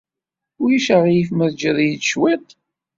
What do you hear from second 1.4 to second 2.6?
tejjiḍ-iyi-d cwiṭ?